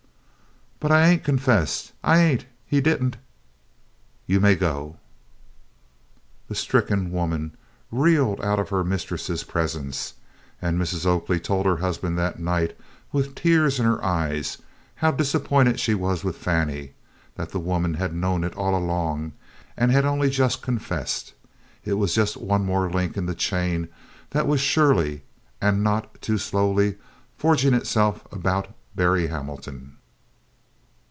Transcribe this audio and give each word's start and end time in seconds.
"But 0.83 0.91
I 0.91 1.05
ain't 1.05 1.23
confessin'! 1.23 1.93
I 2.03 2.17
ain't! 2.17 2.47
He 2.65 2.81
did 2.81 3.03
n't" 3.03 3.17
"You 4.31 4.39
may 4.39 4.55
go." 4.55 4.97
The 6.47 6.55
stricken 6.55 7.11
woman 7.11 7.55
reeled 7.91 8.41
out 8.43 8.57
of 8.59 8.69
her 8.69 8.83
mistress's 8.83 9.43
presence, 9.43 10.15
and 10.59 10.81
Mrs. 10.81 11.05
Oakley 11.05 11.39
told 11.39 11.67
her 11.67 11.77
husband 11.77 12.17
that 12.17 12.39
night, 12.39 12.75
with 13.11 13.35
tears 13.35 13.77
in 13.79 13.85
her 13.85 14.03
eyes, 14.03 14.57
how 14.95 15.11
disappointed 15.11 15.79
she 15.79 15.93
was 15.93 16.23
with 16.23 16.35
Fannie, 16.35 16.93
that 17.35 17.49
the 17.51 17.59
woman 17.59 17.93
had 17.93 18.15
known 18.15 18.43
it 18.43 18.55
all 18.55 18.75
along, 18.75 19.33
and 19.77 19.91
had 19.91 20.03
only 20.03 20.31
just 20.31 20.63
confessed. 20.63 21.33
It 21.85 21.93
was 21.93 22.15
just 22.15 22.37
one 22.37 22.65
more 22.65 22.89
link 22.89 23.17
in 23.17 23.27
the 23.27 23.35
chain 23.35 23.87
that 24.31 24.47
was 24.47 24.59
surely 24.61 25.21
and 25.61 25.83
not 25.83 26.19
too 26.23 26.39
slowly 26.39 26.97
forging 27.37 27.75
itself 27.75 28.25
about 28.33 28.69
Berry 28.95 29.27
Hamilton. 29.27 29.97